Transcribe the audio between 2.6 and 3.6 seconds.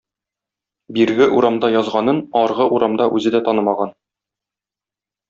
урамда үзе дә